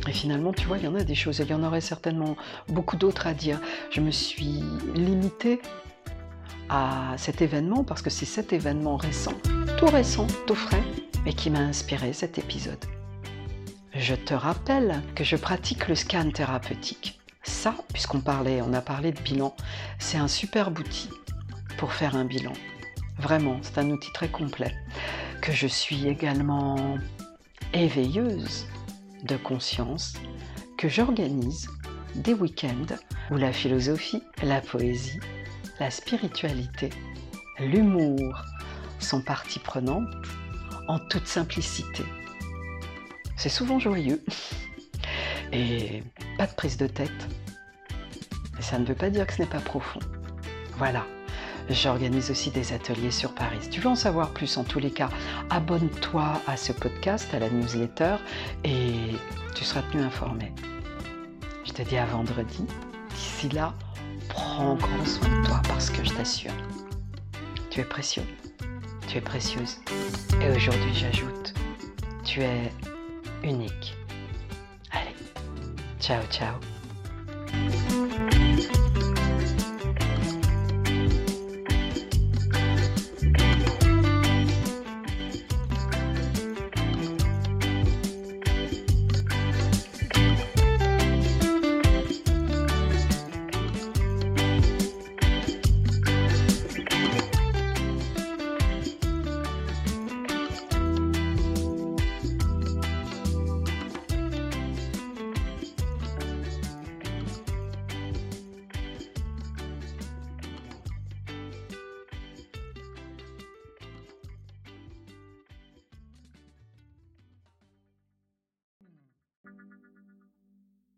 [0.07, 2.35] Et finalement, tu vois, il y en a des choses, il y en aurait certainement
[2.67, 3.59] beaucoup d'autres à dire.
[3.91, 4.63] Je me suis
[4.95, 5.61] limitée
[6.73, 9.35] à cet événement parce que c'est cet événement récent,
[9.77, 10.81] tout récent, tout frais,
[11.27, 12.83] et qui m'a inspiré cet épisode.
[13.93, 17.19] Je te rappelle que je pratique le scan thérapeutique.
[17.43, 19.55] Ça, puisqu'on parlait, on a parlé de bilan,
[19.99, 21.11] c'est un super outil
[21.77, 22.53] pour faire un bilan.
[23.19, 24.73] Vraiment, c'est un outil très complet.
[25.43, 26.97] Que je suis également
[27.73, 28.65] éveilleuse
[29.25, 30.13] de conscience,
[30.75, 31.69] que j'organise
[32.15, 32.95] des week-ends
[33.29, 35.19] où la philosophie, la poésie,
[35.91, 36.89] spiritualité,
[37.59, 38.43] l'humour
[38.99, 40.09] sont partie prenante
[40.87, 42.03] en toute simplicité.
[43.35, 44.23] C'est souvent joyeux
[45.51, 46.03] et
[46.37, 47.11] pas de prise de tête.
[48.59, 49.99] ça ne veut pas dire que ce n'est pas profond.
[50.77, 51.05] Voilà.
[51.69, 53.69] J'organise aussi des ateliers sur Paris.
[53.71, 55.09] Tu veux en savoir plus, en tous les cas,
[55.49, 58.17] abonne-toi à ce podcast, à la newsletter,
[58.65, 58.91] et
[59.55, 60.51] tu seras tenu informé.
[61.63, 62.65] Je te dis à vendredi.
[63.15, 63.73] D'ici là,
[64.29, 66.53] prends grand soin de toi parce que je t'assure,
[67.69, 68.23] tu es précieux,
[69.07, 69.77] tu es précieuse.
[70.41, 71.53] Et aujourd'hui, j'ajoute,
[72.23, 72.71] tu es
[73.43, 73.95] unique.
[74.91, 75.15] Allez,
[75.99, 76.55] ciao, ciao.